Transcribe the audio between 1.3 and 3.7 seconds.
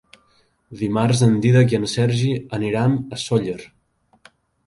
Dídac i en Sergi aniran a Sóller.